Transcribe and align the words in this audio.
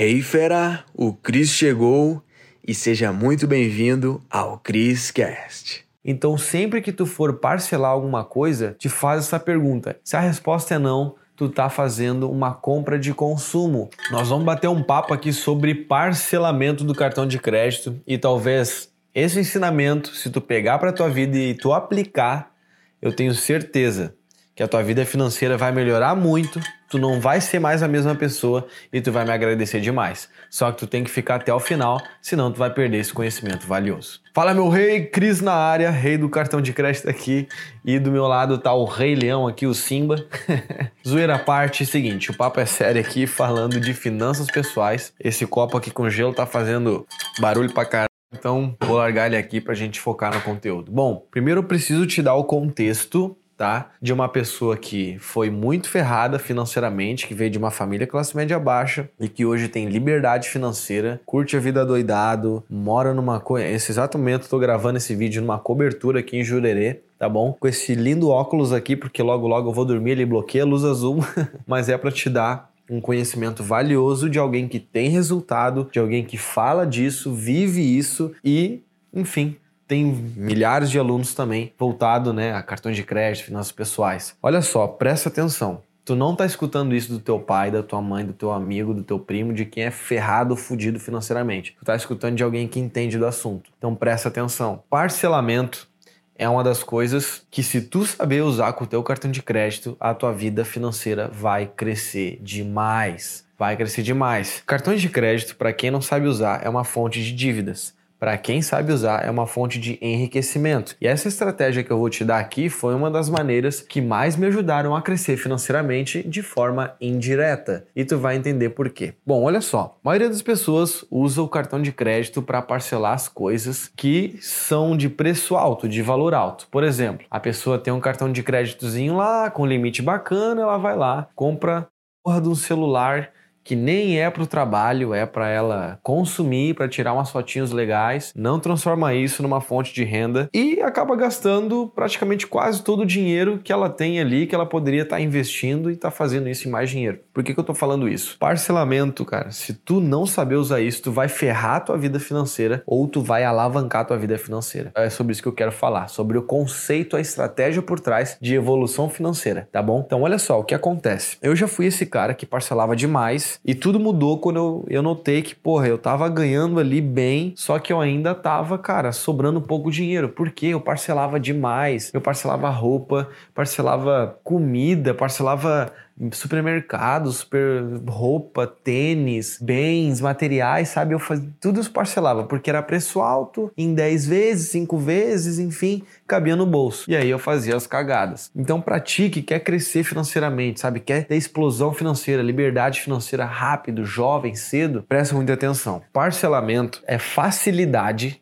Hey 0.00 0.22
fera, 0.22 0.84
o 0.94 1.12
Cris 1.12 1.50
chegou 1.50 2.22
e 2.64 2.72
seja 2.72 3.12
muito 3.12 3.48
bem-vindo 3.48 4.22
ao 4.30 4.56
Cris 4.56 5.10
Cast. 5.10 5.84
Então, 6.04 6.38
sempre 6.38 6.80
que 6.80 6.92
tu 6.92 7.04
for 7.04 7.40
parcelar 7.40 7.90
alguma 7.90 8.22
coisa, 8.22 8.76
te 8.78 8.88
faz 8.88 9.24
essa 9.24 9.40
pergunta. 9.40 9.98
Se 10.04 10.16
a 10.16 10.20
resposta 10.20 10.76
é 10.76 10.78
não, 10.78 11.16
tu 11.34 11.48
tá 11.48 11.68
fazendo 11.68 12.30
uma 12.30 12.54
compra 12.54 12.96
de 12.96 13.12
consumo. 13.12 13.90
Nós 14.08 14.28
vamos 14.28 14.44
bater 14.44 14.68
um 14.68 14.84
papo 14.84 15.12
aqui 15.12 15.32
sobre 15.32 15.74
parcelamento 15.74 16.84
do 16.84 16.94
cartão 16.94 17.26
de 17.26 17.40
crédito 17.40 18.00
e 18.06 18.16
talvez 18.16 18.92
esse 19.12 19.40
ensinamento, 19.40 20.14
se 20.14 20.30
tu 20.30 20.40
pegar 20.40 20.78
para 20.78 20.92
tua 20.92 21.10
vida 21.10 21.36
e 21.36 21.54
tu 21.54 21.72
aplicar, 21.72 22.54
eu 23.02 23.12
tenho 23.12 23.34
certeza 23.34 24.14
que 24.58 24.62
a 24.64 24.66
tua 24.66 24.82
vida 24.82 25.06
financeira 25.06 25.56
vai 25.56 25.70
melhorar 25.70 26.16
muito, 26.16 26.60
tu 26.90 26.98
não 26.98 27.20
vai 27.20 27.40
ser 27.40 27.60
mais 27.60 27.80
a 27.80 27.86
mesma 27.86 28.12
pessoa 28.16 28.66
e 28.92 29.00
tu 29.00 29.12
vai 29.12 29.24
me 29.24 29.30
agradecer 29.30 29.80
demais. 29.80 30.28
Só 30.50 30.72
que 30.72 30.78
tu 30.78 30.86
tem 30.88 31.04
que 31.04 31.10
ficar 31.12 31.36
até 31.36 31.54
o 31.54 31.60
final, 31.60 32.02
senão 32.20 32.50
tu 32.50 32.58
vai 32.58 32.68
perder 32.68 32.98
esse 32.98 33.12
conhecimento 33.12 33.68
valioso. 33.68 34.20
Fala 34.34 34.52
meu 34.52 34.68
rei, 34.68 35.06
Cris 35.06 35.40
na 35.40 35.54
área, 35.54 35.92
rei 35.92 36.18
do 36.18 36.28
cartão 36.28 36.60
de 36.60 36.72
crédito 36.72 37.08
aqui 37.08 37.46
e 37.84 38.00
do 38.00 38.10
meu 38.10 38.26
lado 38.26 38.58
tá 38.58 38.74
o 38.74 38.84
rei 38.84 39.14
leão 39.14 39.46
aqui, 39.46 39.64
o 39.64 39.72
Simba. 39.72 40.26
Zoeira 41.06 41.36
à 41.36 41.38
parte, 41.38 41.86
seguinte, 41.86 42.32
o 42.32 42.36
papo 42.36 42.58
é 42.58 42.66
sério 42.66 43.00
aqui 43.00 43.28
falando 43.28 43.78
de 43.78 43.94
finanças 43.94 44.48
pessoais. 44.48 45.12
Esse 45.20 45.46
copo 45.46 45.76
aqui 45.76 45.92
com 45.92 46.10
gelo 46.10 46.34
tá 46.34 46.46
fazendo 46.46 47.06
barulho 47.38 47.72
pra 47.72 47.84
caramba. 47.84 48.08
Então, 48.34 48.76
vou 48.80 48.96
largar 48.96 49.28
ele 49.28 49.36
aqui 49.36 49.60
pra 49.60 49.72
gente 49.72 50.00
focar 50.00 50.34
no 50.34 50.40
conteúdo. 50.40 50.90
Bom, 50.90 51.24
primeiro 51.30 51.60
eu 51.60 51.64
preciso 51.64 52.04
te 52.08 52.20
dar 52.20 52.34
o 52.34 52.42
contexto 52.42 53.36
tá? 53.58 53.90
De 54.00 54.12
uma 54.12 54.28
pessoa 54.28 54.76
que 54.76 55.18
foi 55.18 55.50
muito 55.50 55.90
ferrada 55.90 56.38
financeiramente, 56.38 57.26
que 57.26 57.34
veio 57.34 57.50
de 57.50 57.58
uma 57.58 57.72
família 57.72 58.06
classe 58.06 58.36
média 58.36 58.56
baixa 58.58 59.10
e 59.18 59.28
que 59.28 59.44
hoje 59.44 59.66
tem 59.66 59.88
liberdade 59.88 60.48
financeira, 60.48 61.20
curte 61.26 61.56
a 61.56 61.60
vida 61.60 61.84
doidado, 61.84 62.62
mora 62.70 63.12
numa. 63.12 63.42
Esse 63.60 63.90
exato 63.90 64.16
momento 64.16 64.48
tô 64.48 64.58
gravando 64.58 64.98
esse 64.98 65.14
vídeo 65.14 65.42
numa 65.42 65.58
cobertura 65.58 66.20
aqui 66.20 66.36
em 66.36 66.44
Jurerê, 66.44 67.00
tá 67.18 67.28
bom? 67.28 67.56
Com 67.58 67.66
esse 67.66 67.96
lindo 67.96 68.28
óculos 68.28 68.72
aqui, 68.72 68.94
porque 68.94 69.22
logo 69.22 69.48
logo 69.48 69.70
eu 69.70 69.74
vou 69.74 69.84
dormir, 69.84 70.12
ele 70.12 70.24
bloqueia 70.24 70.62
a 70.62 70.66
luz 70.66 70.84
azul, 70.84 71.18
mas 71.66 71.88
é 71.88 71.98
para 71.98 72.12
te 72.12 72.30
dar 72.30 72.70
um 72.88 73.00
conhecimento 73.00 73.62
valioso 73.62 74.30
de 74.30 74.38
alguém 74.38 74.68
que 74.68 74.78
tem 74.78 75.10
resultado, 75.10 75.88
de 75.92 75.98
alguém 75.98 76.24
que 76.24 76.38
fala 76.38 76.86
disso, 76.86 77.34
vive 77.34 77.82
isso 77.82 78.32
e, 78.44 78.82
enfim, 79.12 79.56
tem 79.88 80.04
milhares 80.04 80.90
de 80.90 80.98
alunos 80.98 81.34
também 81.34 81.72
voltado 81.78 82.32
né, 82.32 82.54
a 82.54 82.62
cartões 82.62 82.94
de 82.94 83.02
crédito, 83.02 83.46
finanças 83.46 83.72
pessoais. 83.72 84.36
Olha 84.42 84.60
só, 84.60 84.86
presta 84.86 85.30
atenção. 85.30 85.82
Tu 86.04 86.14
não 86.14 86.36
tá 86.36 86.46
escutando 86.46 86.94
isso 86.94 87.10
do 87.12 87.18
teu 87.18 87.38
pai, 87.38 87.70
da 87.70 87.82
tua 87.82 88.00
mãe, 88.00 88.24
do 88.24 88.32
teu 88.32 88.50
amigo, 88.50 88.94
do 88.94 89.02
teu 89.02 89.18
primo, 89.18 89.52
de 89.52 89.64
quem 89.64 89.84
é 89.84 89.90
ferrado, 89.90 90.56
fudido 90.56 91.00
financeiramente. 91.00 91.74
Tu 91.78 91.84
tá 91.84 91.96
escutando 91.96 92.36
de 92.36 92.42
alguém 92.42 92.68
que 92.68 92.78
entende 92.78 93.18
do 93.18 93.26
assunto. 93.26 93.70
Então 93.76 93.94
presta 93.94 94.28
atenção. 94.28 94.82
Parcelamento 94.88 95.88
é 96.34 96.48
uma 96.48 96.62
das 96.62 96.82
coisas 96.82 97.42
que 97.50 97.62
se 97.62 97.80
tu 97.80 98.06
saber 98.06 98.42
usar 98.42 98.72
com 98.74 98.84
o 98.84 98.86
teu 98.86 99.02
cartão 99.02 99.30
de 99.30 99.42
crédito, 99.42 99.96
a 99.98 100.14
tua 100.14 100.32
vida 100.32 100.64
financeira 100.64 101.28
vai 101.28 101.66
crescer 101.66 102.38
demais. 102.42 103.44
Vai 103.58 103.76
crescer 103.76 104.02
demais. 104.02 104.62
Cartões 104.66 105.02
de 105.02 105.08
crédito, 105.08 105.56
para 105.56 105.72
quem 105.72 105.90
não 105.90 106.00
sabe 106.00 106.26
usar, 106.26 106.64
é 106.64 106.68
uma 106.68 106.84
fonte 106.84 107.22
de 107.22 107.32
dívidas 107.32 107.97
para 108.18 108.36
quem 108.36 108.60
sabe 108.62 108.92
usar, 108.92 109.24
é 109.24 109.30
uma 109.30 109.46
fonte 109.46 109.78
de 109.78 109.98
enriquecimento. 110.00 110.96
E 111.00 111.06
essa 111.06 111.28
estratégia 111.28 111.84
que 111.84 111.90
eu 111.90 111.98
vou 111.98 112.10
te 112.10 112.24
dar 112.24 112.38
aqui 112.38 112.68
foi 112.68 112.94
uma 112.94 113.10
das 113.10 113.28
maneiras 113.28 113.80
que 113.80 114.00
mais 114.00 114.36
me 114.36 114.46
ajudaram 114.46 114.94
a 114.94 115.02
crescer 115.02 115.36
financeiramente 115.36 116.22
de 116.22 116.42
forma 116.42 116.94
indireta. 117.00 117.86
E 117.94 118.04
tu 118.04 118.18
vai 118.18 118.36
entender 118.36 118.70
por 118.70 118.90
quê. 118.90 119.14
Bom, 119.24 119.42
olha 119.42 119.60
só, 119.60 119.98
a 120.02 120.08
maioria 120.08 120.28
das 120.28 120.42
pessoas 120.42 121.04
usa 121.10 121.42
o 121.42 121.48
cartão 121.48 121.80
de 121.80 121.92
crédito 121.92 122.42
para 122.42 122.62
parcelar 122.62 123.12
as 123.12 123.28
coisas 123.28 123.90
que 123.96 124.38
são 124.40 124.96
de 124.96 125.08
preço 125.08 125.56
alto, 125.56 125.88
de 125.88 126.02
valor 126.02 126.34
alto. 126.34 126.66
Por 126.70 126.82
exemplo, 126.82 127.26
a 127.30 127.38
pessoa 127.38 127.78
tem 127.78 127.92
um 127.92 128.00
cartão 128.00 128.32
de 128.32 128.42
créditozinho 128.42 129.16
lá 129.16 129.50
com 129.50 129.66
limite 129.66 130.02
bacana, 130.02 130.62
ela 130.62 130.78
vai 130.78 130.96
lá, 130.96 131.28
compra 131.34 131.86
porra 132.24 132.40
de 132.40 132.48
um 132.48 132.54
celular 132.54 133.30
que 133.68 133.76
nem 133.76 134.18
é 134.18 134.30
para 134.30 134.42
o 134.42 134.46
trabalho, 134.46 135.12
é 135.12 135.26
para 135.26 135.46
ela 135.50 135.98
consumir, 136.02 136.72
para 136.72 136.88
tirar 136.88 137.12
umas 137.12 137.30
fotinhos 137.30 137.70
legais, 137.70 138.32
não 138.34 138.58
transforma 138.58 139.12
isso 139.12 139.42
numa 139.42 139.60
fonte 139.60 139.92
de 139.92 140.04
renda 140.04 140.48
e 140.54 140.80
acaba 140.80 141.14
gastando 141.14 141.86
praticamente 141.94 142.46
quase 142.46 142.82
todo 142.82 143.02
o 143.02 143.06
dinheiro 143.06 143.60
que 143.62 143.70
ela 143.70 143.90
tem 143.90 144.20
ali, 144.20 144.46
que 144.46 144.54
ela 144.54 144.64
poderia 144.64 145.02
estar 145.02 145.16
tá 145.16 145.20
investindo 145.22 145.90
e 145.90 145.92
estar 145.92 146.10
tá 146.10 146.16
fazendo 146.16 146.48
isso 146.48 146.66
em 146.66 146.70
mais 146.70 146.88
dinheiro. 146.88 147.18
Por 147.30 147.44
que, 147.44 147.52
que 147.52 147.60
eu 147.60 147.62
estou 147.62 147.74
falando 147.74 148.08
isso? 148.08 148.38
Parcelamento, 148.38 149.22
cara, 149.22 149.50
se 149.50 149.74
tu 149.74 150.00
não 150.00 150.24
saber 150.24 150.54
usar 150.54 150.80
isso, 150.80 151.02
tu 151.02 151.12
vai 151.12 151.28
ferrar 151.28 151.84
tua 151.84 151.98
vida 151.98 152.18
financeira 152.18 152.82
ou 152.86 153.06
tu 153.06 153.20
vai 153.20 153.44
alavancar 153.44 154.06
tua 154.06 154.16
vida 154.16 154.38
financeira. 154.38 154.92
É 154.94 155.10
sobre 155.10 155.32
isso 155.32 155.42
que 155.42 155.48
eu 155.48 155.52
quero 155.52 155.72
falar, 155.72 156.08
sobre 156.08 156.38
o 156.38 156.42
conceito, 156.42 157.18
a 157.18 157.20
estratégia 157.20 157.82
por 157.82 158.00
trás 158.00 158.38
de 158.40 158.54
evolução 158.54 159.10
financeira, 159.10 159.68
tá 159.70 159.82
bom? 159.82 160.02
Então 160.06 160.22
olha 160.22 160.38
só 160.38 160.58
o 160.58 160.64
que 160.64 160.74
acontece. 160.74 161.36
Eu 161.42 161.54
já 161.54 161.68
fui 161.68 161.84
esse 161.84 162.06
cara 162.06 162.32
que 162.32 162.46
parcelava 162.46 162.96
demais 162.96 163.57
e 163.64 163.74
tudo 163.74 164.00
mudou 164.00 164.38
quando 164.38 164.56
eu, 164.56 164.84
eu 164.88 165.02
notei 165.02 165.42
que, 165.42 165.54
porra, 165.54 165.88
eu 165.88 165.98
tava 165.98 166.28
ganhando 166.28 166.80
ali 166.80 167.00
bem, 167.00 167.52
só 167.56 167.78
que 167.78 167.92
eu 167.92 168.00
ainda 168.00 168.34
tava, 168.34 168.78
cara, 168.78 169.12
sobrando 169.12 169.60
pouco 169.60 169.90
dinheiro. 169.90 170.28
Porque 170.30 170.66
eu 170.66 170.80
parcelava 170.80 171.38
demais. 171.38 172.10
Eu 172.14 172.20
parcelava 172.20 172.70
roupa, 172.70 173.28
parcelava 173.54 174.38
comida, 174.42 175.12
parcelava 175.12 175.92
supermercados, 176.32 177.38
super 177.38 177.82
roupa, 178.06 178.66
tênis, 178.66 179.58
bens, 179.60 180.20
materiais, 180.20 180.88
sabe? 180.88 181.14
Eu 181.14 181.18
fazia 181.18 181.48
tudo 181.60 181.80
isso 181.80 181.90
parcelava, 181.90 182.44
porque 182.44 182.70
era 182.70 182.82
preço 182.82 183.20
alto, 183.20 183.72
em 183.76 183.94
10 183.94 184.26
vezes, 184.26 184.68
5 184.70 184.98
vezes, 184.98 185.58
enfim, 185.58 186.02
cabia 186.26 186.56
no 186.56 186.66
bolso. 186.66 187.10
E 187.10 187.16
aí 187.16 187.30
eu 187.30 187.38
fazia 187.38 187.76
as 187.76 187.86
cagadas. 187.86 188.50
Então 188.54 188.80
pratique, 188.80 189.42
quer 189.42 189.60
crescer 189.60 190.04
financeiramente, 190.04 190.80
sabe? 190.80 191.00
Quer 191.00 191.24
ter 191.24 191.36
explosão 191.36 191.92
financeira, 191.92 192.42
liberdade 192.42 193.00
financeira 193.00 193.44
rápido, 193.44 194.04
jovem, 194.04 194.54
cedo, 194.54 195.04
presta 195.08 195.34
muita 195.34 195.54
atenção. 195.54 196.02
Parcelamento 196.12 197.02
é 197.06 197.18
facilidade 197.18 198.40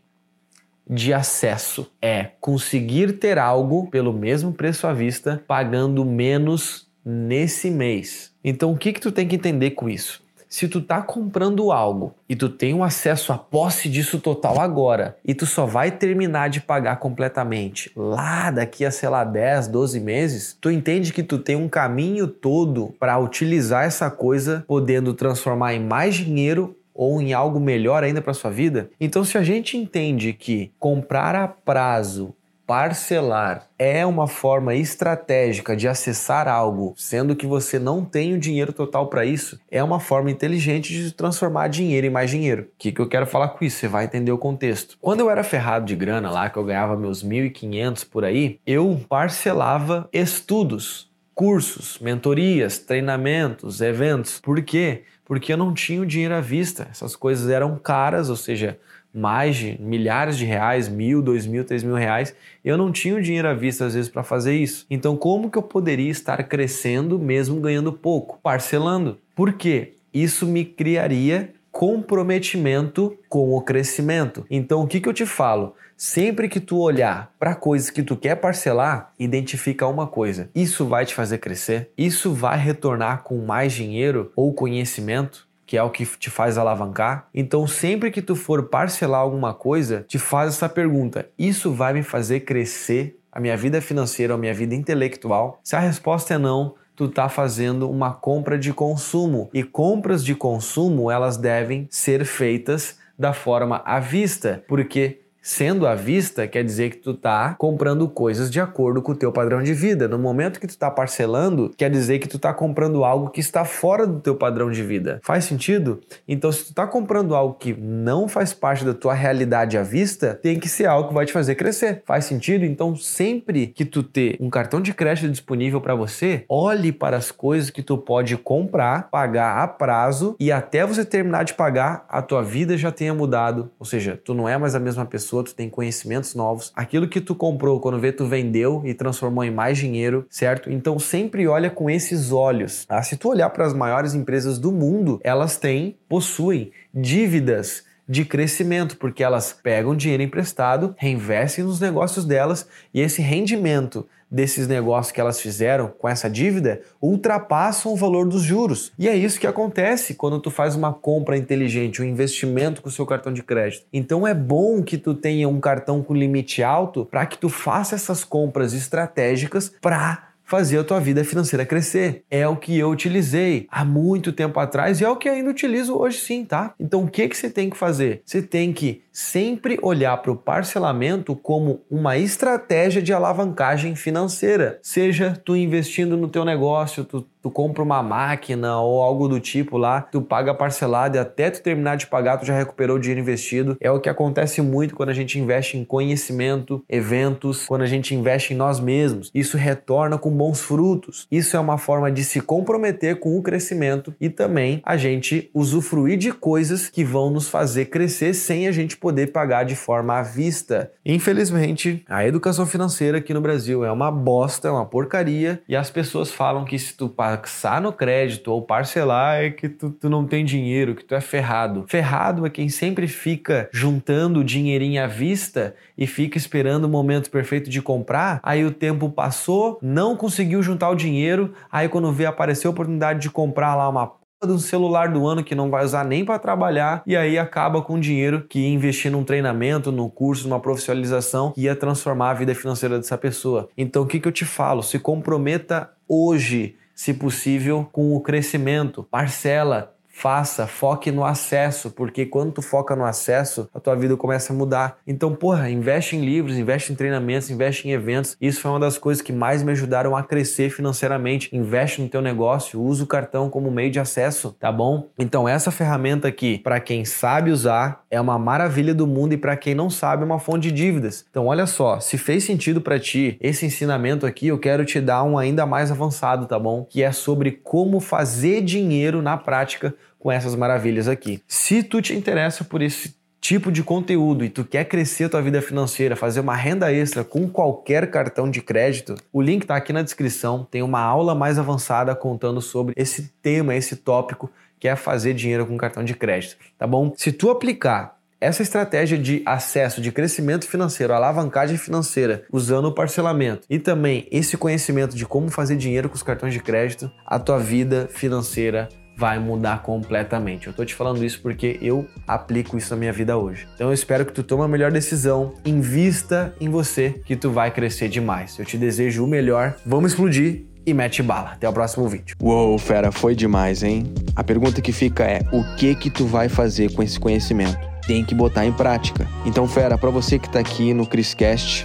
de 0.88 1.12
acesso 1.12 1.90
é 2.00 2.30
conseguir 2.40 3.14
ter 3.14 3.38
algo 3.38 3.90
pelo 3.90 4.12
mesmo 4.12 4.52
preço 4.52 4.86
à 4.86 4.92
vista, 4.92 5.42
pagando 5.46 6.04
menos 6.04 6.85
nesse 7.06 7.70
mês. 7.70 8.32
Então 8.42 8.72
o 8.72 8.76
que 8.76 8.92
que 8.92 9.00
tu 9.00 9.12
tem 9.12 9.28
que 9.28 9.36
entender 9.36 9.70
com 9.70 9.88
isso? 9.88 10.26
Se 10.48 10.68
tu 10.68 10.80
tá 10.80 11.02
comprando 11.02 11.72
algo 11.72 12.14
e 12.28 12.36
tu 12.36 12.48
tem 12.48 12.72
um 12.72 12.84
acesso 12.84 13.32
à 13.32 13.38
posse 13.38 13.88
disso 13.88 14.20
total 14.20 14.60
agora 14.60 15.16
e 15.24 15.34
tu 15.34 15.44
só 15.44 15.66
vai 15.66 15.90
terminar 15.90 16.48
de 16.48 16.60
pagar 16.60 16.96
completamente 16.96 17.90
lá 17.96 18.50
daqui 18.50 18.84
a, 18.84 18.90
sei 18.90 19.08
lá, 19.08 19.24
10, 19.24 19.68
12 19.68 20.00
meses, 20.00 20.56
tu 20.60 20.70
entende 20.70 21.12
que 21.12 21.22
tu 21.22 21.38
tem 21.38 21.56
um 21.56 21.68
caminho 21.68 22.26
todo 22.28 22.94
para 22.98 23.18
utilizar 23.18 23.84
essa 23.84 24.10
coisa, 24.10 24.64
podendo 24.66 25.14
transformar 25.14 25.74
em 25.74 25.80
mais 25.80 26.14
dinheiro 26.14 26.76
ou 26.96 27.20
em 27.20 27.34
algo 27.34 27.60
melhor 27.60 28.02
ainda 28.02 28.22
para 28.22 28.32
sua 28.32 28.50
vida? 28.50 28.88
Então, 28.98 29.22
se 29.22 29.36
a 29.36 29.42
gente 29.42 29.76
entende 29.76 30.32
que 30.32 30.72
comprar 30.78 31.34
a 31.34 31.46
prazo 31.46 32.34
Parcelar 32.66 33.68
é 33.78 34.04
uma 34.04 34.26
forma 34.26 34.74
estratégica 34.74 35.76
de 35.76 35.86
acessar 35.86 36.48
algo, 36.48 36.94
sendo 36.96 37.36
que 37.36 37.46
você 37.46 37.78
não 37.78 38.04
tem 38.04 38.34
o 38.34 38.40
dinheiro 38.40 38.72
total 38.72 39.06
para 39.06 39.24
isso. 39.24 39.60
É 39.70 39.84
uma 39.84 40.00
forma 40.00 40.32
inteligente 40.32 40.92
de 40.92 41.12
transformar 41.12 41.68
dinheiro 41.68 42.08
em 42.08 42.10
mais 42.10 42.28
dinheiro. 42.28 42.62
O 42.62 42.66
que, 42.76 42.90
que 42.90 43.00
eu 43.00 43.08
quero 43.08 43.24
falar 43.24 43.50
com 43.50 43.64
isso? 43.64 43.78
Você 43.78 43.86
vai 43.86 44.06
entender 44.06 44.32
o 44.32 44.38
contexto. 44.38 44.98
Quando 45.00 45.20
eu 45.20 45.30
era 45.30 45.44
ferrado 45.44 45.86
de 45.86 45.94
grana 45.94 46.28
lá, 46.28 46.50
que 46.50 46.56
eu 46.56 46.64
ganhava 46.64 46.96
meus 46.96 47.22
1.500 47.22 48.04
por 48.10 48.24
aí, 48.24 48.58
eu 48.66 49.00
parcelava 49.08 50.08
estudos, 50.12 51.08
cursos, 51.36 52.00
mentorias, 52.00 52.80
treinamentos, 52.80 53.80
eventos. 53.80 54.40
Por 54.40 54.60
quê? 54.62 55.04
Porque 55.24 55.52
eu 55.52 55.56
não 55.56 55.72
tinha 55.72 56.00
o 56.00 56.06
dinheiro 56.06 56.34
à 56.34 56.40
vista. 56.40 56.88
Essas 56.90 57.14
coisas 57.14 57.48
eram 57.48 57.78
caras, 57.78 58.28
ou 58.28 58.36
seja, 58.36 58.76
mais 59.16 59.56
de 59.56 59.80
milhares 59.80 60.36
de 60.36 60.44
reais, 60.44 60.88
mil, 60.88 61.22
dois 61.22 61.46
mil, 61.46 61.64
três 61.64 61.82
mil 61.82 61.94
reais, 61.94 62.34
eu 62.64 62.76
não 62.76 62.92
tinha 62.92 63.16
o 63.16 63.22
dinheiro 63.22 63.48
à 63.48 63.54
vista 63.54 63.86
às 63.86 63.94
vezes 63.94 64.10
para 64.10 64.22
fazer 64.22 64.54
isso. 64.54 64.86
Então, 64.90 65.16
como 65.16 65.50
que 65.50 65.56
eu 65.56 65.62
poderia 65.62 66.10
estar 66.10 66.42
crescendo 66.44 67.18
mesmo 67.18 67.60
ganhando 67.60 67.92
pouco? 67.92 68.38
Parcelando. 68.42 69.18
Por 69.34 69.54
quê? 69.54 69.94
Isso 70.12 70.46
me 70.46 70.64
criaria 70.64 71.52
comprometimento 71.72 73.18
com 73.28 73.54
o 73.54 73.60
crescimento. 73.60 74.46
Então, 74.50 74.82
o 74.82 74.86
que, 74.86 74.98
que 74.98 75.08
eu 75.08 75.12
te 75.12 75.26
falo? 75.26 75.74
Sempre 75.94 76.48
que 76.48 76.58
tu 76.58 76.78
olhar 76.78 77.34
para 77.38 77.54
coisas 77.54 77.90
que 77.90 78.02
tu 78.02 78.16
quer 78.16 78.36
parcelar, 78.36 79.12
identifica 79.18 79.86
uma 79.86 80.06
coisa: 80.06 80.50
isso 80.54 80.86
vai 80.86 81.04
te 81.04 81.14
fazer 81.14 81.38
crescer? 81.38 81.90
Isso 81.96 82.32
vai 82.32 82.58
retornar 82.58 83.22
com 83.22 83.44
mais 83.44 83.72
dinheiro 83.72 84.32
ou 84.34 84.54
conhecimento? 84.54 85.46
Que 85.66 85.76
é 85.76 85.82
o 85.82 85.90
que 85.90 86.06
te 86.06 86.30
faz 86.30 86.56
alavancar. 86.56 87.28
Então, 87.34 87.66
sempre 87.66 88.10
que 88.10 88.22
tu 88.22 88.36
for 88.36 88.68
parcelar 88.68 89.20
alguma 89.20 89.52
coisa, 89.52 90.04
te 90.06 90.18
faz 90.18 90.54
essa 90.54 90.68
pergunta: 90.68 91.28
isso 91.36 91.72
vai 91.72 91.92
me 91.92 92.02
fazer 92.02 92.40
crescer 92.40 93.18
a 93.32 93.40
minha 93.40 93.56
vida 93.56 93.82
financeira, 93.82 94.34
a 94.34 94.38
minha 94.38 94.54
vida 94.54 94.74
intelectual? 94.74 95.60
Se 95.62 95.76
a 95.76 95.80
resposta 95.80 96.34
é 96.34 96.38
não, 96.38 96.74
tu 96.94 97.08
tá 97.08 97.28
fazendo 97.28 97.90
uma 97.90 98.14
compra 98.14 98.58
de 98.58 98.72
consumo. 98.72 99.50
E 99.52 99.62
compras 99.62 100.24
de 100.24 100.34
consumo, 100.34 101.10
elas 101.10 101.36
devem 101.36 101.86
ser 101.90 102.24
feitas 102.24 102.98
da 103.18 103.32
forma 103.32 103.82
à 103.84 103.98
vista, 103.98 104.64
porque 104.66 105.20
Sendo 105.48 105.86
à 105.86 105.94
vista, 105.94 106.48
quer 106.48 106.64
dizer 106.64 106.90
que 106.90 106.96
tu 106.96 107.14
tá 107.14 107.54
comprando 107.56 108.08
coisas 108.08 108.50
de 108.50 108.60
acordo 108.60 109.00
com 109.00 109.12
o 109.12 109.14
teu 109.14 109.30
padrão 109.30 109.62
de 109.62 109.72
vida. 109.72 110.08
No 110.08 110.18
momento 110.18 110.58
que 110.58 110.66
tu 110.66 110.76
tá 110.76 110.90
parcelando, 110.90 111.70
quer 111.76 111.88
dizer 111.88 112.18
que 112.18 112.26
tu 112.26 112.36
tá 112.36 112.52
comprando 112.52 113.04
algo 113.04 113.30
que 113.30 113.38
está 113.38 113.64
fora 113.64 114.08
do 114.08 114.18
teu 114.18 114.34
padrão 114.34 114.72
de 114.72 114.82
vida. 114.82 115.20
Faz 115.22 115.44
sentido? 115.44 116.00
Então, 116.26 116.50
se 116.50 116.64
tu 116.64 116.74
tá 116.74 116.84
comprando 116.84 117.32
algo 117.32 117.54
que 117.54 117.72
não 117.72 118.26
faz 118.26 118.52
parte 118.52 118.84
da 118.84 118.92
tua 118.92 119.14
realidade 119.14 119.78
à 119.78 119.84
vista, 119.84 120.34
tem 120.34 120.58
que 120.58 120.68
ser 120.68 120.86
algo 120.86 121.10
que 121.10 121.14
vai 121.14 121.24
te 121.24 121.32
fazer 121.32 121.54
crescer. 121.54 122.02
Faz 122.04 122.24
sentido? 122.24 122.64
Então, 122.64 122.96
sempre 122.96 123.68
que 123.68 123.84
tu 123.84 124.02
ter 124.02 124.36
um 124.40 124.50
cartão 124.50 124.80
de 124.80 124.92
crédito 124.92 125.30
disponível 125.30 125.80
para 125.80 125.94
você, 125.94 126.44
olhe 126.48 126.90
para 126.90 127.16
as 127.16 127.30
coisas 127.30 127.70
que 127.70 127.84
tu 127.84 127.96
pode 127.96 128.36
comprar, 128.36 129.10
pagar 129.10 129.62
a 129.62 129.68
prazo 129.68 130.34
e 130.40 130.50
até 130.50 130.84
você 130.84 131.04
terminar 131.04 131.44
de 131.44 131.54
pagar, 131.54 132.04
a 132.08 132.20
tua 132.20 132.42
vida 132.42 132.76
já 132.76 132.90
tenha 132.90 133.14
mudado. 133.14 133.70
Ou 133.78 133.86
seja, 133.86 134.20
tu 134.24 134.34
não 134.34 134.48
é 134.48 134.58
mais 134.58 134.74
a 134.74 134.80
mesma 134.80 135.06
pessoa 135.06 135.35
pessoa, 135.36 135.44
tu 135.44 135.54
tem 135.54 135.68
conhecimentos 135.68 136.34
novos. 136.34 136.72
Aquilo 136.74 137.08
que 137.08 137.20
tu 137.20 137.34
comprou, 137.34 137.80
quando 137.80 137.98
vê, 137.98 138.12
tu 138.12 138.26
vendeu 138.26 138.82
e 138.84 138.94
transformou 138.94 139.44
em 139.44 139.50
mais 139.50 139.78
dinheiro, 139.78 140.26
certo? 140.30 140.70
Então 140.70 140.98
sempre 140.98 141.46
olha 141.46 141.70
com 141.70 141.90
esses 141.90 142.32
olhos. 142.32 142.86
Ah, 142.88 143.02
se 143.02 143.16
tu 143.16 143.28
olhar 143.28 143.50
para 143.50 143.66
as 143.66 143.74
maiores 143.74 144.14
empresas 144.14 144.58
do 144.58 144.72
mundo, 144.72 145.20
elas 145.22 145.56
têm, 145.56 145.96
possuem 146.08 146.70
dívidas 146.94 147.84
de 148.08 148.24
crescimento, 148.24 148.96
porque 148.98 149.22
elas 149.22 149.52
pegam 149.52 149.96
dinheiro 149.96 150.22
emprestado, 150.22 150.94
reinvestem 150.96 151.64
nos 151.64 151.80
negócios 151.80 152.24
delas 152.24 152.68
e 152.94 153.00
esse 153.00 153.20
rendimento 153.20 154.06
desses 154.30 154.66
negócios 154.66 155.12
que 155.12 155.20
elas 155.20 155.40
fizeram 155.40 155.88
com 155.88 156.08
essa 156.08 156.28
dívida 156.28 156.80
ultrapassam 157.00 157.92
o 157.92 157.96
valor 157.96 158.28
dos 158.28 158.42
juros. 158.42 158.92
E 158.98 159.08
é 159.08 159.16
isso 159.16 159.38
que 159.38 159.46
acontece 159.46 160.14
quando 160.14 160.40
tu 160.40 160.50
faz 160.50 160.74
uma 160.74 160.92
compra 160.92 161.36
inteligente, 161.36 162.02
um 162.02 162.04
investimento 162.04 162.82
com 162.82 162.88
o 162.88 162.92
seu 162.92 163.06
cartão 163.06 163.32
de 163.32 163.42
crédito. 163.42 163.86
Então 163.92 164.26
é 164.26 164.34
bom 164.34 164.82
que 164.82 164.98
tu 164.98 165.14
tenha 165.14 165.48
um 165.48 165.60
cartão 165.60 166.02
com 166.02 166.14
limite 166.14 166.62
alto 166.62 167.04
para 167.04 167.26
que 167.26 167.38
tu 167.38 167.48
faça 167.48 167.94
essas 167.94 168.24
compras 168.24 168.72
estratégicas 168.72 169.72
para 169.80 170.26
fazer 170.46 170.78
a 170.78 170.84
tua 170.84 171.00
vida 171.00 171.24
financeira 171.24 171.66
crescer. 171.66 172.22
É 172.30 172.46
o 172.46 172.56
que 172.56 172.78
eu 172.78 172.88
utilizei 172.88 173.66
há 173.70 173.84
muito 173.84 174.32
tempo 174.32 174.58
atrás 174.58 175.00
e 175.00 175.04
é 175.04 175.10
o 175.10 175.16
que 175.16 175.28
ainda 175.28 175.50
utilizo 175.50 175.98
hoje 175.98 176.18
sim, 176.18 176.44
tá? 176.44 176.72
Então 176.78 177.04
o 177.04 177.10
que 177.10 177.28
que 177.28 177.36
você 177.36 177.50
tem 177.50 177.68
que 177.68 177.76
fazer? 177.76 178.22
Você 178.24 178.40
tem 178.40 178.72
que 178.72 179.02
sempre 179.12 179.78
olhar 179.82 180.16
para 180.18 180.30
o 180.30 180.36
parcelamento 180.36 181.34
como 181.34 181.80
uma 181.90 182.16
estratégia 182.16 183.02
de 183.02 183.12
alavancagem 183.12 183.96
financeira. 183.96 184.78
Seja 184.82 185.40
tu 185.44 185.56
investindo 185.56 186.16
no 186.16 186.28
teu 186.28 186.44
negócio, 186.44 187.04
tu 187.04 187.26
tu 187.46 187.50
compra 187.50 187.80
uma 187.80 188.02
máquina 188.02 188.80
ou 188.80 189.00
algo 189.00 189.28
do 189.28 189.38
tipo 189.38 189.78
lá, 189.78 190.00
tu 190.00 190.20
paga 190.20 190.52
parcelado 190.52 191.16
e 191.16 191.20
até 191.20 191.48
tu 191.48 191.62
terminar 191.62 191.96
de 191.96 192.08
pagar, 192.08 192.38
tu 192.38 192.44
já 192.44 192.58
recuperou 192.58 192.96
o 192.96 192.98
dinheiro 192.98 193.20
investido. 193.20 193.76
É 193.80 193.88
o 193.88 194.00
que 194.00 194.08
acontece 194.08 194.60
muito 194.60 194.96
quando 194.96 195.10
a 195.10 195.14
gente 195.14 195.38
investe 195.38 195.78
em 195.78 195.84
conhecimento, 195.84 196.82
eventos, 196.88 197.64
quando 197.64 197.82
a 197.82 197.86
gente 197.86 198.16
investe 198.16 198.52
em 198.52 198.56
nós 198.56 198.80
mesmos. 198.80 199.30
Isso 199.32 199.56
retorna 199.56 200.18
com 200.18 200.28
bons 200.36 200.60
frutos. 200.60 201.26
Isso 201.30 201.56
é 201.56 201.60
uma 201.60 201.78
forma 201.78 202.10
de 202.12 202.22
se 202.24 202.40
comprometer 202.40 203.18
com 203.18 203.36
o 203.38 203.42
crescimento 203.42 204.14
e 204.20 204.28
também 204.28 204.80
a 204.84 204.96
gente 204.96 205.50
usufruir 205.54 206.18
de 206.18 206.32
coisas 206.32 206.88
que 206.88 207.04
vão 207.04 207.30
nos 207.30 207.48
fazer 207.48 207.86
crescer 207.86 208.34
sem 208.34 208.68
a 208.68 208.72
gente 208.72 208.96
poder 208.96 209.32
pagar 209.32 209.64
de 209.64 209.74
forma 209.74 210.18
à 210.18 210.22
vista. 210.22 210.92
Infelizmente, 211.04 212.04
a 212.08 212.26
educação 212.26 212.66
financeira 212.66 213.18
aqui 213.18 213.32
no 213.32 213.40
Brasil 213.40 213.84
é 213.84 213.90
uma 213.90 214.10
bosta, 214.10 214.68
é 214.68 214.70
uma 214.70 214.84
porcaria 214.84 215.62
e 215.68 215.74
as 215.74 215.90
pessoas 215.90 216.30
falam 216.30 216.64
que 216.64 216.78
se 216.78 216.94
tu 216.94 217.08
passar 217.08 217.80
no 217.80 217.92
crédito 217.92 218.52
ou 218.52 218.62
parcelar 218.62 219.36
é 219.36 219.50
que 219.50 219.68
tu, 219.68 219.90
tu 219.90 220.08
não 220.08 220.26
tem 220.26 220.44
dinheiro, 220.44 220.94
que 220.94 221.04
tu 221.04 221.14
é 221.14 221.20
ferrado. 221.20 221.84
Ferrado 221.88 222.44
é 222.44 222.50
quem 222.50 222.68
sempre 222.68 223.08
fica 223.08 223.68
juntando 223.72 224.44
dinheirinho 224.44 225.02
à 225.02 225.06
vista 225.06 225.74
e 225.96 226.06
fica 226.06 226.36
esperando 226.36 226.84
o 226.84 226.88
momento 226.88 227.30
perfeito 227.30 227.70
de 227.70 227.80
comprar, 227.80 228.40
aí 228.42 228.64
o 228.64 228.70
tempo 228.70 229.08
passou, 229.08 229.78
não 229.80 230.16
conseguiu 230.16 230.25
juntar 230.62 230.90
o 230.90 230.94
dinheiro, 230.94 231.52
aí 231.70 231.88
quando 231.88 232.12
vê 232.12 232.26
apareceu 232.26 232.70
a 232.70 232.72
oportunidade 232.72 233.20
de 233.20 233.30
comprar 233.30 233.74
lá 233.74 233.88
uma 233.88 234.12
de 234.44 234.52
um 234.52 234.58
celular 234.58 235.08
do 235.08 235.26
ano 235.26 235.42
que 235.42 235.54
não 235.54 235.70
vai 235.70 235.82
usar 235.82 236.04
nem 236.04 236.22
para 236.22 236.38
trabalhar 236.38 237.02
e 237.06 237.16
aí 237.16 237.38
acaba 237.38 237.80
com 237.80 237.98
dinheiro 237.98 238.44
que 238.46 238.60
ia 238.60 238.68
investir 238.68 239.10
num 239.10 239.24
treinamento, 239.24 239.90
num 239.90 240.10
curso, 240.10 240.46
numa 240.46 240.60
profissionalização 240.60 241.52
que 241.52 241.62
ia 241.62 241.74
transformar 241.74 242.30
a 242.30 242.34
vida 242.34 242.54
financeira 242.54 242.98
dessa 242.98 243.16
pessoa. 243.16 243.68
Então 243.76 244.02
o 244.02 244.06
que, 244.06 244.20
que 244.20 244.28
eu 244.28 244.32
te 244.32 244.44
falo? 244.44 244.82
Se 244.82 244.98
comprometa 244.98 245.90
hoje 246.06 246.76
se 246.96 247.12
possível, 247.12 247.86
com 247.92 248.16
o 248.16 248.20
crescimento. 248.22 249.06
Parcela, 249.10 249.94
faça, 250.18 250.66
foque 250.66 251.12
no 251.12 251.26
acesso, 251.26 251.90
porque 251.90 252.24
quando 252.24 252.50
tu 252.50 252.62
foca 252.62 252.96
no 252.96 253.04
acesso, 253.04 253.68
a 253.74 253.78
tua 253.78 253.94
vida 253.94 254.16
começa 254.16 254.50
a 254.50 254.56
mudar. 254.56 254.96
Então, 255.06 255.34
porra, 255.34 255.68
investe 255.68 256.16
em 256.16 256.24
livros, 256.24 256.56
investe 256.56 256.90
em 256.90 256.96
treinamentos, 256.96 257.50
investe 257.50 257.86
em 257.86 257.92
eventos. 257.92 258.34
Isso 258.40 258.62
foi 258.62 258.70
uma 258.70 258.80
das 258.80 258.96
coisas 258.96 259.22
que 259.22 259.30
mais 259.30 259.62
me 259.62 259.72
ajudaram 259.72 260.16
a 260.16 260.22
crescer 260.22 260.70
financeiramente. 260.70 261.54
Investe 261.54 262.00
no 262.00 262.08
teu 262.08 262.22
negócio, 262.22 262.80
usa 262.80 263.04
o 263.04 263.06
cartão 263.06 263.50
como 263.50 263.70
meio 263.70 263.90
de 263.90 264.00
acesso, 264.00 264.56
tá 264.58 264.72
bom? 264.72 265.06
Então, 265.18 265.46
essa 265.46 265.70
ferramenta 265.70 266.26
aqui, 266.28 266.58
para 266.60 266.80
quem 266.80 267.04
sabe 267.04 267.50
usar, 267.50 268.02
é 268.10 268.18
uma 268.18 268.38
maravilha 268.38 268.94
do 268.94 269.06
mundo 269.06 269.34
e 269.34 269.36
para 269.36 269.54
quem 269.54 269.74
não 269.74 269.90
sabe, 269.90 270.22
é 270.22 270.24
uma 270.24 270.38
fonte 270.38 270.70
de 270.70 270.72
dívidas. 270.72 271.26
Então, 271.30 271.48
olha 271.48 271.66
só, 271.66 272.00
se 272.00 272.16
fez 272.16 272.42
sentido 272.42 272.80
para 272.80 272.98
ti 272.98 273.36
esse 273.38 273.66
ensinamento 273.66 274.24
aqui, 274.24 274.46
eu 274.46 274.58
quero 274.58 274.82
te 274.86 274.98
dar 274.98 275.22
um 275.24 275.36
ainda 275.36 275.66
mais 275.66 275.90
avançado, 275.90 276.46
tá 276.46 276.58
bom? 276.58 276.86
Que 276.88 277.02
é 277.02 277.12
sobre 277.12 277.50
como 277.50 278.00
fazer 278.00 278.62
dinheiro 278.62 279.20
na 279.20 279.36
prática 279.36 279.94
com 280.26 280.32
essas 280.32 280.56
maravilhas 280.56 281.06
aqui. 281.06 281.40
Se 281.46 281.84
tu 281.84 282.02
te 282.02 282.12
interessa 282.12 282.64
por 282.64 282.82
esse 282.82 283.14
tipo 283.40 283.70
de 283.70 283.84
conteúdo 283.84 284.44
e 284.44 284.50
tu 284.50 284.64
quer 284.64 284.84
crescer 284.84 285.22
a 285.22 285.28
tua 285.28 285.40
vida 285.40 285.62
financeira, 285.62 286.16
fazer 286.16 286.40
uma 286.40 286.56
renda 286.56 286.92
extra 286.92 287.22
com 287.22 287.48
qualquer 287.48 288.10
cartão 288.10 288.50
de 288.50 288.60
crédito, 288.60 289.14
o 289.32 289.40
link 289.40 289.62
está 289.62 289.76
aqui 289.76 289.92
na 289.92 290.02
descrição. 290.02 290.66
Tem 290.68 290.82
uma 290.82 290.98
aula 290.98 291.32
mais 291.32 291.60
avançada 291.60 292.12
contando 292.12 292.60
sobre 292.60 292.92
esse 292.96 293.34
tema, 293.40 293.76
esse 293.76 293.94
tópico 293.94 294.50
que 294.80 294.88
é 294.88 294.96
fazer 294.96 295.32
dinheiro 295.32 295.64
com 295.64 295.76
cartão 295.76 296.02
de 296.02 296.14
crédito, 296.14 296.56
tá 296.76 296.88
bom? 296.88 297.12
Se 297.16 297.30
tu 297.30 297.48
aplicar 297.48 298.16
essa 298.40 298.62
estratégia 298.62 299.16
de 299.16 299.42
acesso, 299.46 300.00
de 300.00 300.10
crescimento 300.10 300.66
financeiro, 300.66 301.12
alavancagem 301.12 301.78
financeira, 301.78 302.44
usando 302.52 302.86
o 302.86 302.92
parcelamento 302.92 303.64
e 303.70 303.78
também 303.78 304.26
esse 304.32 304.56
conhecimento 304.56 305.14
de 305.14 305.24
como 305.24 305.50
fazer 305.50 305.76
dinheiro 305.76 306.08
com 306.08 306.16
os 306.16 306.22
cartões 306.24 306.52
de 306.52 306.58
crédito, 306.58 307.08
a 307.24 307.38
tua 307.38 307.60
vida 307.60 308.08
financeira 308.10 308.88
vai 309.16 309.38
mudar 309.38 309.82
completamente. 309.82 310.66
Eu 310.66 310.72
tô 310.72 310.84
te 310.84 310.94
falando 310.94 311.24
isso 311.24 311.40
porque 311.40 311.78
eu 311.80 312.06
aplico 312.26 312.76
isso 312.76 312.92
na 312.94 312.98
minha 312.98 313.12
vida 313.12 313.36
hoje. 313.36 313.66
Então 313.74 313.88
eu 313.88 313.94
espero 313.94 314.26
que 314.26 314.32
tu 314.32 314.42
tome 314.42 314.64
a 314.64 314.68
melhor 314.68 314.92
decisão, 314.92 315.54
invista 315.64 316.54
em 316.60 316.68
você 316.68 317.20
que 317.24 317.34
tu 317.34 317.50
vai 317.50 317.70
crescer 317.70 318.08
demais. 318.08 318.58
Eu 318.58 318.64
te 318.64 318.76
desejo 318.76 319.24
o 319.24 319.26
melhor. 319.26 319.74
Vamos 319.84 320.12
explodir 320.12 320.64
e 320.86 320.94
mete 320.94 321.22
bala. 321.22 321.50
Até 321.52 321.68
o 321.68 321.72
próximo 321.72 322.08
vídeo. 322.08 322.36
Uou, 322.40 322.78
fera, 322.78 323.10
foi 323.10 323.34
demais, 323.34 323.82
hein? 323.82 324.12
A 324.36 324.44
pergunta 324.44 324.80
que 324.80 324.92
fica 324.92 325.24
é: 325.24 325.40
o 325.52 325.64
que 325.76 325.94
que 325.94 326.08
tu 326.08 326.26
vai 326.26 326.48
fazer 326.48 326.92
com 326.92 327.02
esse 327.02 327.18
conhecimento? 327.18 327.78
Tem 328.06 328.24
que 328.24 328.34
botar 328.34 328.64
em 328.64 328.72
prática. 328.72 329.26
Então, 329.44 329.66
fera, 329.66 329.98
para 329.98 330.10
você 330.10 330.38
que 330.38 330.48
tá 330.48 330.60
aqui 330.60 330.94
no 330.94 331.04
Criscast, 331.04 331.84